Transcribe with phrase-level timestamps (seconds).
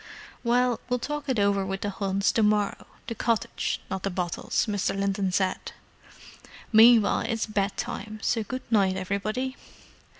[0.43, 4.99] "Well, we'll talk it over with the Hunts to morrow—the cottage, not the bottles," Mr.
[4.99, 5.73] Linton said.
[6.73, 9.55] "Meanwhile, it's bed time, so good night, everybody."